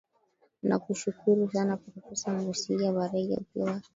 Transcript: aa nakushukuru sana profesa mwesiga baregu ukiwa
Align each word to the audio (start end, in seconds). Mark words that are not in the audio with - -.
aa 0.61 0.67
nakushukuru 0.67 1.41
sana 1.53 1.77
profesa 1.83 2.27
mwesiga 2.41 2.95
baregu 2.97 3.33
ukiwa 3.41 3.73